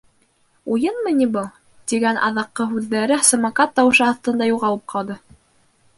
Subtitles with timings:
[0.75, 1.45] Уйынмы ни был?
[1.91, 5.19] -тигән аҙаҡҡы һүҙҙәре «самокат» тауышы аҫтында юғалып ҡалды.